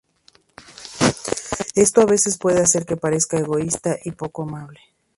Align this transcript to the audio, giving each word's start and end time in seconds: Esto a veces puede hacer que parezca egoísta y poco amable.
Esto 1.75 2.01
a 2.01 2.05
veces 2.07 2.39
puede 2.39 2.59
hacer 2.59 2.87
que 2.87 2.97
parezca 2.97 3.37
egoísta 3.37 3.97
y 4.03 4.09
poco 4.13 4.41
amable. 4.41 4.79